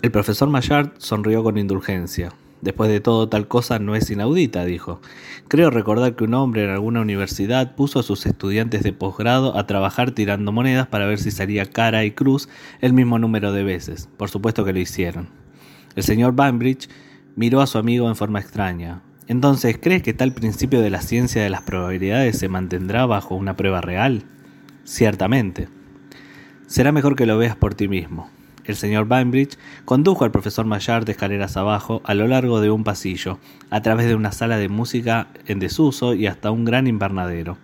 El 0.01 0.11
profesor 0.11 0.49
Maillard 0.49 0.91
sonrió 0.97 1.43
con 1.43 1.57
indulgencia. 1.57 2.33
Después 2.63 2.89
de 2.89 3.01
todo, 3.01 3.27
tal 3.27 3.47
cosa 3.49 3.77
no 3.79 3.93
es 3.93 4.09
inaudita, 4.09 4.63
dijo. 4.63 5.01
Creo 5.49 5.69
recordar 5.69 6.15
que 6.15 6.23
un 6.23 6.33
hombre 6.33 6.63
en 6.63 6.69
alguna 6.69 7.01
universidad 7.01 7.75
puso 7.75 7.99
a 7.99 8.03
sus 8.03 8.25
estudiantes 8.25 8.83
de 8.83 8.93
posgrado 8.93 9.57
a 9.57 9.67
trabajar 9.67 10.11
tirando 10.11 10.53
monedas 10.53 10.87
para 10.87 11.05
ver 11.05 11.19
si 11.19 11.29
salía 11.29 11.65
cara 11.65 12.05
y 12.05 12.11
cruz 12.11 12.47
el 12.79 12.93
mismo 12.93 13.19
número 13.19 13.51
de 13.51 13.63
veces. 13.63 14.07
Por 14.15 14.29
supuesto 14.29 14.63
que 14.63 14.71
lo 14.71 14.79
hicieron. 14.79 15.27
El 15.95 16.03
señor 16.03 16.35
Bainbridge 16.35 16.89
miró 17.35 17.61
a 17.61 17.67
su 17.67 17.77
amigo 17.77 18.07
en 18.07 18.15
forma 18.15 18.39
extraña. 18.39 19.01
Entonces, 19.27 19.77
¿crees 19.81 20.01
que 20.01 20.13
tal 20.13 20.33
principio 20.33 20.81
de 20.81 20.89
la 20.89 21.01
ciencia 21.01 21.43
de 21.43 21.49
las 21.49 21.61
probabilidades 21.63 22.37
se 22.39 22.47
mantendrá 22.47 23.05
bajo 23.05 23.35
una 23.35 23.57
prueba 23.57 23.81
real? 23.81 24.23
Ciertamente. 24.85 25.67
Será 26.73 26.91
mejor 26.91 27.15
que 27.15 27.27
lo 27.27 27.37
veas 27.37 27.55
por 27.55 27.75
ti 27.75 27.87
mismo. 27.87 28.31
El 28.65 28.75
señor 28.75 29.07
Bainbridge 29.07 29.59
condujo 29.85 30.25
al 30.25 30.31
profesor 30.31 30.65
Maillard 30.65 31.05
de 31.05 31.11
escaleras 31.11 31.55
abajo 31.55 32.01
a 32.03 32.15
lo 32.15 32.27
largo 32.27 32.61
de 32.61 32.71
un 32.71 32.83
pasillo, 32.83 33.37
a 33.69 33.83
través 33.83 34.07
de 34.07 34.15
una 34.15 34.31
sala 34.31 34.57
de 34.57 34.69
música 34.69 35.27
en 35.45 35.59
desuso 35.59 36.15
y 36.15 36.25
hasta 36.25 36.49
un 36.49 36.65
gran 36.65 36.87
invernadero. 36.87 37.59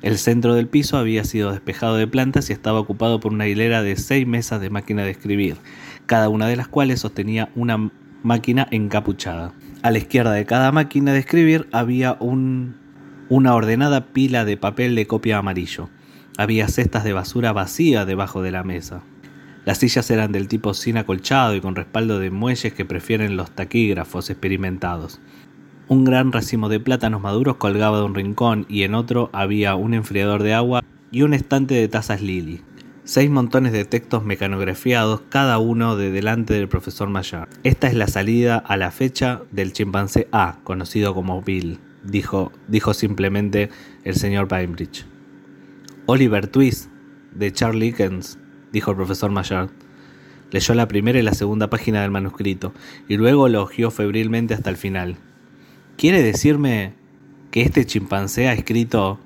El 0.00 0.16
centro 0.16 0.54
del 0.54 0.68
piso 0.68 0.96
había 0.96 1.24
sido 1.24 1.52
despejado 1.52 1.96
de 1.96 2.06
plantas 2.06 2.48
y 2.48 2.54
estaba 2.54 2.80
ocupado 2.80 3.20
por 3.20 3.34
una 3.34 3.46
hilera 3.46 3.82
de 3.82 3.94
seis 3.96 4.26
mesas 4.26 4.58
de 4.58 4.70
máquina 4.70 5.04
de 5.04 5.10
escribir, 5.10 5.56
cada 6.06 6.30
una 6.30 6.48
de 6.48 6.56
las 6.56 6.66
cuales 6.66 7.00
sostenía 7.00 7.50
una 7.56 7.90
máquina 8.22 8.68
encapuchada. 8.70 9.52
A 9.82 9.90
la 9.90 9.98
izquierda 9.98 10.32
de 10.32 10.46
cada 10.46 10.72
máquina 10.72 11.12
de 11.12 11.18
escribir 11.18 11.68
había 11.72 12.16
un, 12.20 12.74
una 13.28 13.54
ordenada 13.54 14.06
pila 14.14 14.46
de 14.46 14.56
papel 14.56 14.94
de 14.94 15.06
copia 15.06 15.36
amarillo. 15.36 15.90
Había 16.36 16.68
cestas 16.68 17.04
de 17.04 17.12
basura 17.12 17.52
vacía 17.52 18.04
debajo 18.04 18.42
de 18.42 18.50
la 18.50 18.62
mesa. 18.62 19.02
Las 19.64 19.78
sillas 19.78 20.10
eran 20.10 20.32
del 20.32 20.48
tipo 20.48 20.74
sin 20.74 20.96
acolchado 20.96 21.54
y 21.56 21.60
con 21.60 21.74
respaldo 21.74 22.18
de 22.18 22.30
muelles 22.30 22.72
que 22.72 22.84
prefieren 22.84 23.36
los 23.36 23.50
taquígrafos 23.50 24.30
experimentados. 24.30 25.20
Un 25.88 26.04
gran 26.04 26.32
racimo 26.32 26.68
de 26.68 26.78
plátanos 26.78 27.20
maduros 27.20 27.56
colgaba 27.56 27.98
de 27.98 28.04
un 28.04 28.14
rincón 28.14 28.66
y 28.68 28.82
en 28.82 28.94
otro 28.94 29.30
había 29.32 29.74
un 29.74 29.94
enfriador 29.94 30.42
de 30.42 30.52
agua 30.52 30.84
y 31.10 31.22
un 31.22 31.32
estante 31.32 31.74
de 31.74 31.88
tazas 31.88 32.20
Lily. 32.20 32.60
Seis 33.04 33.30
montones 33.30 33.72
de 33.72 33.84
textos 33.84 34.24
mecanografiados, 34.24 35.22
cada 35.28 35.58
uno 35.58 35.96
de 35.96 36.10
delante 36.10 36.54
del 36.54 36.68
profesor 36.68 37.08
Mayor. 37.08 37.48
Esta 37.62 37.86
es 37.86 37.94
la 37.94 38.08
salida 38.08 38.58
a 38.58 38.76
la 38.76 38.90
fecha 38.90 39.42
del 39.52 39.72
chimpancé 39.72 40.28
A, 40.32 40.58
conocido 40.64 41.14
como 41.14 41.40
Bill, 41.40 41.78
dijo, 42.02 42.52
dijo 42.66 42.94
simplemente 42.94 43.70
el 44.04 44.16
señor 44.16 44.48
Bainbridge. 44.48 45.06
Oliver 46.08 46.46
Twist, 46.46 46.88
de 47.32 47.52
Charlie 47.52 47.86
Dickens, 47.86 48.38
dijo 48.70 48.92
el 48.92 48.96
profesor 48.96 49.32
Maillard. 49.32 49.70
Leyó 50.52 50.72
la 50.74 50.86
primera 50.86 51.18
y 51.18 51.22
la 51.22 51.34
segunda 51.34 51.68
página 51.68 52.00
del 52.00 52.12
manuscrito, 52.12 52.72
y 53.08 53.16
luego 53.16 53.48
lo 53.48 53.62
hojeó 53.62 53.90
febrilmente 53.90 54.54
hasta 54.54 54.70
el 54.70 54.76
final. 54.76 55.16
¿Quiere 55.96 56.22
decirme 56.22 56.94
que 57.50 57.62
este 57.62 57.84
chimpancé 57.86 58.46
ha 58.46 58.52
escrito 58.52 59.18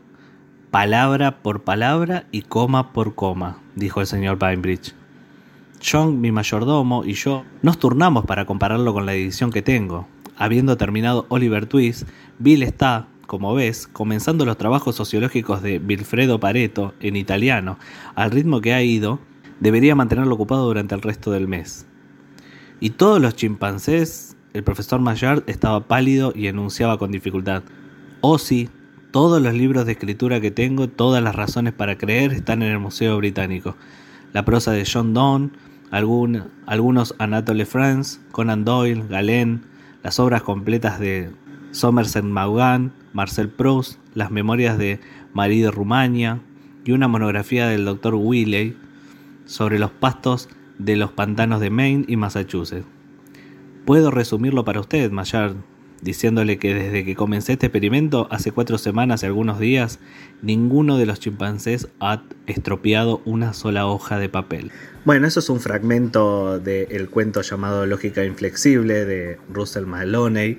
palabra 0.71 1.43
por 1.43 1.65
palabra 1.65 2.25
y 2.33 2.43
coma 2.43 2.95
por 2.95 3.15
coma? 3.15 3.59
dijo 3.77 4.01
el 4.01 4.07
señor 4.07 4.39
Bainbridge. 4.39 4.95
John, 5.85 6.23
mi 6.23 6.33
mayordomo, 6.33 7.05
y 7.05 7.13
yo 7.13 7.45
nos 7.61 7.79
turnamos 7.79 8.25
para 8.25 8.47
compararlo 8.47 8.95
con 8.95 9.05
la 9.05 9.13
edición 9.13 9.51
que 9.51 9.61
tengo. 9.61 10.09
Habiendo 10.35 10.79
terminado 10.79 11.27
Oliver 11.29 11.67
Twist, 11.67 12.09
Bill 12.39 12.63
está, 12.63 13.07
como 13.31 13.55
ves, 13.55 13.87
comenzando 13.87 14.45
los 14.45 14.59
trabajos 14.59 14.97
sociológicos 14.97 15.63
de 15.63 15.79
Vilfredo 15.79 16.41
Pareto 16.41 16.95
en 16.99 17.15
italiano, 17.15 17.79
al 18.17 18.33
ritmo 18.33 18.61
que 18.61 18.75
ha 18.75 18.83
ido, 18.83 19.21
debería 19.61 19.95
mantenerlo 19.95 20.35
ocupado 20.35 20.67
durante 20.67 20.97
el 20.97 21.01
resto 21.01 21.31
del 21.31 21.47
mes. 21.47 21.87
Y 22.81 22.91
todos 22.91 23.23
los 23.23 23.37
chimpancés, 23.37 24.37
el 24.53 24.65
profesor 24.65 24.99
Maillard 24.99 25.45
estaba 25.47 25.87
pálido 25.87 26.33
y 26.35 26.49
enunciaba 26.49 26.99
con 26.99 27.13
dificultad. 27.13 27.63
Oh 28.21 28.37
sí, 28.37 28.69
todos 29.13 29.41
los 29.41 29.55
libros 29.55 29.87
de 29.87 29.93
escritura 29.93 30.41
que 30.41 30.51
tengo, 30.51 30.89
todas 30.89 31.23
las 31.23 31.37
razones 31.37 31.73
para 31.73 31.97
creer 31.97 32.33
están 32.33 32.65
en 32.65 32.73
el 32.73 32.81
Museo 32.81 33.17
Británico. 33.17 33.77
La 34.33 34.45
prosa 34.45 34.73
de 34.73 34.85
John 34.93 35.15
Donne, 35.15 35.51
algunos 35.93 37.15
Anatole 37.19 37.65
France, 37.65 38.19
Conan 38.33 38.65
Doyle, 38.65 39.05
Galén, 39.09 39.63
las 40.03 40.19
obras 40.19 40.43
completas 40.43 40.99
de 40.99 41.31
Somerset 41.73 42.25
Maugham, 42.25 42.93
Marcel 43.13 43.49
Proust, 43.49 43.99
las 44.15 44.31
memorias 44.31 44.79
de 44.79 45.01
Marie 45.33 45.65
de 45.65 45.71
Rumania 45.71 46.41
y 46.85 46.93
una 46.93 47.09
monografía 47.09 47.69
del 47.69 47.85
Dr. 47.85 48.15
Willey 48.15 48.77
sobre 49.45 49.79
los 49.79 49.91
pastos 49.91 50.49
de 50.79 50.97
los 50.97 51.13
pantanos 51.13 51.61
de 51.61 51.71
Maine 51.71 52.05
y 52.09 52.17
Massachusetts. 52.17 52.87
Puedo 53.85 54.11
resumirlo 54.11 54.65
para 54.65 54.81
usted, 54.81 55.11
Mayard, 55.11 55.57
diciéndole 56.03 56.59
que 56.59 56.75
desde 56.75 57.05
que 57.05 57.15
comencé 57.15 57.53
este 57.53 57.67
experimento, 57.67 58.29
hace 58.31 58.53
cuatro 58.53 58.79
semanas 58.79 59.23
y 59.23 59.27
algunos 59.27 59.59
días, 59.59 59.99
ninguno 60.43 60.97
de 60.97 61.07
los 61.07 61.21
chimpancés 61.21 61.89
ha 62.01 62.23
estropeado 62.47 63.21
una 63.25 63.53
sola 63.53 63.87
hoja 63.87 64.19
de 64.19 64.29
papel. 64.29 64.71
Bueno, 65.05 65.27
eso 65.27 65.41
es 65.41 65.49
un 65.51 65.61
fragmento 65.61 66.59
del 66.59 67.09
cuento 67.11 67.43
llamado 67.43 67.87
Lógica 67.87 68.25
Inflexible 68.25 69.05
de 69.05 69.39
Russell 69.53 69.87
Maloney 69.87 70.59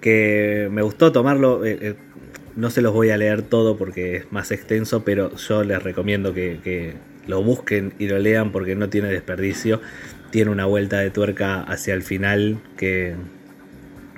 que 0.00 0.68
me 0.70 0.82
gustó 0.82 1.12
tomarlo. 1.12 1.64
Eh, 1.64 1.78
eh, 1.80 1.94
no 2.56 2.70
se 2.70 2.82
los 2.82 2.92
voy 2.92 3.10
a 3.10 3.16
leer 3.16 3.42
todo 3.42 3.76
porque 3.76 4.16
es 4.16 4.32
más 4.32 4.50
extenso, 4.50 5.04
pero 5.04 5.34
yo 5.36 5.62
les 5.64 5.82
recomiendo 5.82 6.34
que, 6.34 6.94
lo 7.26 7.44
busquen 7.44 7.92
y 7.98 8.08
lo 8.08 8.18
lean 8.18 8.50
porque 8.50 8.74
no 8.74 8.88
tiene 8.88 9.08
desperdicio. 9.08 9.80
Tiene 10.30 10.50
una 10.50 10.66
vuelta 10.66 10.98
de 10.98 11.10
tuerca 11.10 11.62
hacia 11.62 11.94
el 11.94 12.02
final 12.02 12.58
que, 12.76 13.14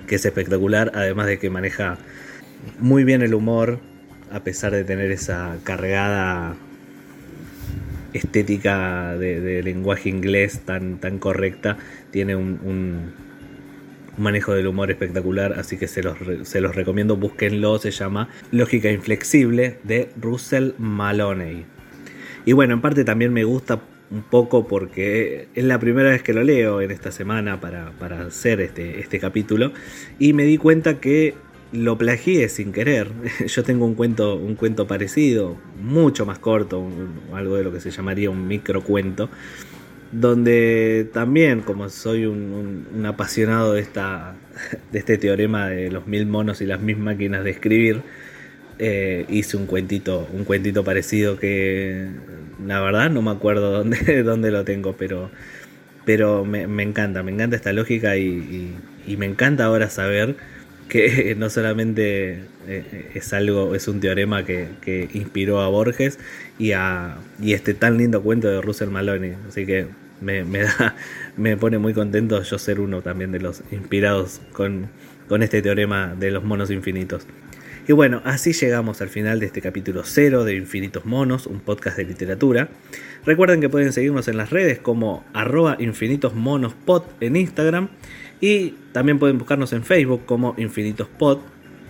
que 0.06 0.14
es 0.14 0.24
espectacular, 0.24 0.92
además 0.94 1.26
de 1.26 1.38
que 1.38 1.50
maneja 1.50 1.98
muy 2.78 3.04
bien 3.04 3.22
el 3.22 3.34
humor, 3.34 3.80
a 4.30 4.40
pesar 4.40 4.72
de 4.72 4.84
tener 4.84 5.10
esa 5.10 5.56
cargada 5.64 6.56
estética 8.12 9.16
de, 9.16 9.62
lenguaje 9.62 10.08
inglés 10.08 10.60
tan, 10.64 10.98
tan 10.98 11.18
correcta, 11.18 11.78
tiene 12.10 12.36
un, 12.36 13.12
manejo 14.18 14.54
del 14.54 14.66
humor 14.66 14.90
espectacular, 14.90 15.54
así 15.54 15.76
que 15.76 15.88
se 15.88 16.02
los, 16.02 16.16
se 16.42 16.60
los 16.60 16.74
recomiendo, 16.74 17.16
búsquenlo, 17.16 17.78
se 17.78 17.90
llama 17.90 18.28
Lógica 18.50 18.90
Inflexible 18.90 19.78
de 19.84 20.10
Russell 20.20 20.72
Maloney. 20.78 21.64
Y 22.44 22.52
bueno, 22.52 22.74
en 22.74 22.80
parte 22.80 23.04
también 23.04 23.32
me 23.32 23.44
gusta 23.44 23.80
un 24.10 24.22
poco 24.22 24.68
porque 24.68 25.48
es 25.54 25.64
la 25.64 25.78
primera 25.78 26.10
vez 26.10 26.22
que 26.22 26.34
lo 26.34 26.42
leo 26.42 26.80
en 26.82 26.90
esta 26.90 27.10
semana 27.10 27.60
para, 27.60 27.92
para 27.92 28.26
hacer 28.26 28.60
este, 28.60 29.00
este 29.00 29.18
capítulo 29.18 29.72
y 30.18 30.34
me 30.34 30.44
di 30.44 30.58
cuenta 30.58 31.00
que 31.00 31.34
lo 31.72 31.96
plagié 31.96 32.48
sin 32.48 32.72
querer. 32.72 33.10
Yo 33.46 33.62
tengo 33.62 33.86
un 33.86 33.94
cuento, 33.94 34.36
un 34.36 34.54
cuento 34.54 34.86
parecido, 34.86 35.56
mucho 35.80 36.26
más 36.26 36.38
corto, 36.38 36.86
algo 37.32 37.56
de 37.56 37.64
lo 37.64 37.72
que 37.72 37.80
se 37.80 37.90
llamaría 37.90 38.30
un 38.30 38.46
microcuento, 38.46 39.30
donde 40.12 41.08
también, 41.12 41.60
como 41.62 41.88
soy 41.88 42.26
un, 42.26 43.04
apasionado 43.06 43.72
de, 43.74 43.80
esta, 43.80 44.34
de 44.92 44.98
este 44.98 45.18
teorema 45.18 45.68
de 45.68 45.90
los 45.90 46.06
mil 46.06 46.26
monos 46.26 46.60
y 46.60 46.66
las 46.66 46.80
mil 46.80 46.98
máquinas 46.98 47.44
de 47.44 47.50
escribir, 47.50 48.02
eh, 48.78 49.26
hice 49.28 49.56
un 49.56 49.66
cuentito, 49.66 50.28
un 50.32 50.44
cuentito 50.44 50.84
parecido 50.84 51.36
que 51.38 52.08
la 52.64 52.80
verdad 52.80 53.10
no 53.10 53.22
me 53.22 53.30
acuerdo 53.30 53.72
dónde, 53.78 54.22
dónde 54.22 54.50
lo 54.50 54.64
tengo, 54.64 54.94
pero, 54.96 55.30
pero 56.04 56.44
me, 56.44 56.82
encanta, 56.82 57.22
me 57.22 57.32
encanta 57.32 57.56
esta 57.56 57.72
lógica 57.72 58.16
y 58.16 58.76
me 59.18 59.26
encanta 59.26 59.64
ahora 59.64 59.90
saber 59.90 60.36
que 60.92 61.34
no 61.38 61.48
solamente 61.48 62.42
eh, 62.68 63.10
es 63.14 63.32
algo, 63.32 63.74
es 63.74 63.88
un 63.88 64.00
teorema 64.00 64.44
que, 64.44 65.08
inspiró 65.14 65.60
a 65.60 65.68
Borges 65.68 66.18
y 66.58 66.72
a 66.72 67.16
y 67.40 67.54
este 67.54 67.74
tan 67.74 67.96
lindo 67.96 68.22
cuento 68.22 68.48
de 68.48 68.60
Russell 68.60 68.90
Maloney. 68.90 69.34
Así 69.48 69.66
que 69.66 69.86
me, 70.22 70.44
me 71.36 71.56
pone 71.56 71.78
muy 71.78 71.92
contento 71.92 72.42
yo 72.42 72.58
ser 72.58 72.80
uno 72.80 73.02
también 73.02 73.32
de 73.32 73.40
los 73.40 73.62
inspirados 73.70 74.40
con, 74.52 74.88
con 75.28 75.42
este 75.42 75.62
teorema 75.62 76.14
de 76.18 76.30
los 76.30 76.44
monos 76.44 76.70
infinitos. 76.70 77.26
Y 77.88 77.92
bueno, 77.92 78.22
así 78.24 78.52
llegamos 78.52 79.00
al 79.00 79.08
final 79.08 79.40
de 79.40 79.46
este 79.46 79.60
capítulo 79.60 80.02
0 80.04 80.44
de 80.44 80.54
Infinitos 80.54 81.04
Monos, 81.04 81.48
un 81.48 81.58
podcast 81.58 81.96
de 81.96 82.04
literatura. 82.04 82.68
Recuerden 83.26 83.60
que 83.60 83.68
pueden 83.68 83.92
seguirnos 83.92 84.28
en 84.28 84.36
las 84.36 84.50
redes 84.50 84.78
como 84.78 85.24
arroba 85.32 85.76
infinitosmonospot 85.80 87.20
en 87.20 87.34
Instagram 87.34 87.88
y 88.40 88.76
también 88.92 89.18
pueden 89.18 89.38
buscarnos 89.38 89.72
en 89.72 89.82
Facebook 89.82 90.24
como 90.26 90.54
Infinitos 90.58 91.08
Pod. 91.08 91.38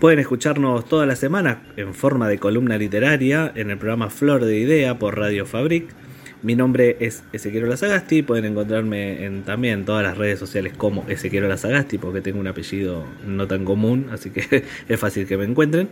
Pueden 0.00 0.18
escucharnos 0.18 0.86
toda 0.86 1.04
la 1.04 1.14
semana 1.14 1.62
en 1.76 1.92
forma 1.92 2.26
de 2.26 2.38
columna 2.38 2.78
literaria 2.78 3.52
en 3.54 3.70
el 3.70 3.76
programa 3.76 4.08
Flor 4.08 4.46
de 4.46 4.58
Idea 4.58 4.98
por 4.98 5.18
Radio 5.18 5.44
Fabric. 5.44 5.94
Mi 6.42 6.56
nombre 6.56 6.96
es 6.99 7.22
Ezequiel 7.32 7.68
Lazagasti. 7.68 8.22
Pueden 8.22 8.46
encontrarme 8.46 9.25
en 9.25 9.44
también 9.44 9.84
todas 9.84 10.02
las 10.02 10.18
redes 10.18 10.40
sociales 10.40 10.72
como 10.76 11.08
Ezequiel 11.08 11.49
Lazagasti 11.49 11.99
porque 11.99 12.20
tengo 12.20 12.40
un 12.40 12.49
apellido 12.49 13.06
no 13.25 13.46
tan 13.46 13.64
común, 13.64 14.08
así 14.11 14.30
que 14.30 14.64
es 14.88 15.00
fácil 15.00 15.28
que 15.28 15.37
me 15.37 15.44
encuentren. 15.44 15.88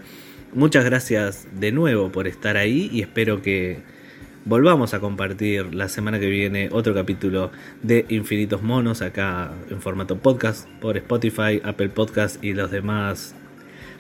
Muchas 0.53 0.85
gracias 0.85 1.47
de 1.53 1.71
nuevo 1.71 2.11
por 2.11 2.27
estar 2.27 2.57
ahí 2.57 2.91
y 2.93 3.01
espero 3.01 3.43
que 3.43 3.79
volvamos 4.45 4.93
a 4.93 4.99
compartir 4.99 5.73
la 5.73 5.89
semana 5.89 6.19
que 6.19 6.27
viene 6.27 6.69
otro 6.73 6.95
capítulo 6.95 7.53
de 7.85 8.05
Infinitos 8.09 8.61
Monos 8.61 9.03
acá 9.03 9.53
en 9.71 9.81
formato 9.81 10.19
podcast 10.19 10.69
por 10.81 10.97
Spotify, 10.97 11.61
Apple 11.63 11.91
Podcast 11.91 12.43
y 12.43 12.55
los 12.55 12.73
demás 12.73 13.37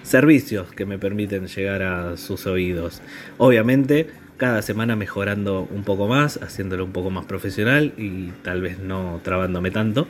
servicios 0.02 0.72
que 0.72 0.84
me 0.84 0.98
permiten 0.98 1.46
llegar 1.46 1.82
a 1.82 2.16
sus 2.16 2.46
oídos. 2.46 3.02
Obviamente, 3.38 4.08
cada 4.40 4.62
semana 4.62 4.96
mejorando 4.96 5.68
un 5.70 5.84
poco 5.84 6.08
más, 6.08 6.40
haciéndolo 6.42 6.86
un 6.86 6.92
poco 6.92 7.10
más 7.10 7.26
profesional 7.26 7.92
y 7.98 8.30
tal 8.42 8.62
vez 8.62 8.78
no 8.78 9.20
trabándome 9.22 9.70
tanto, 9.70 10.08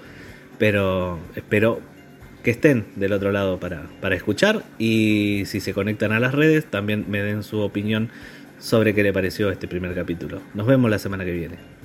pero 0.57 1.19
espero 1.35 1.81
que 2.45 2.53
estén 2.53 2.87
del 2.95 3.13
otro 3.13 3.33
lado 3.33 3.59
para, 3.59 3.89
para 4.01 4.15
escuchar 4.15 4.63
y 4.79 5.43
si 5.47 5.59
se 5.59 5.75
conectan 5.75 6.13
a 6.13 6.21
las 6.21 6.33
redes 6.33 6.65
también 6.65 7.07
me 7.09 7.21
den 7.21 7.43
su 7.43 7.59
opinión 7.59 8.09
sobre 8.61 8.95
qué 8.95 9.03
le 9.03 9.13
pareció 9.13 9.51
este 9.51 9.67
primer 9.67 9.97
capítulo. 9.97 10.41
Nos 10.55 10.69
vemos 10.69 10.89
la 10.93 11.01
semana 11.01 11.25
que 11.25 11.33
viene. 11.33 11.80